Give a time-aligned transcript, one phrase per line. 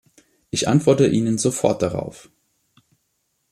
[0.49, 2.31] Ich antworte Ihnen sofort darauf.